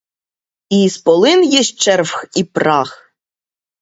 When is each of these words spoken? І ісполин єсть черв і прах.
І 0.69 0.81
ісполин 0.83 1.43
єсть 1.43 1.79
черв 1.79 2.23
і 2.35 2.43
прах. 2.43 3.15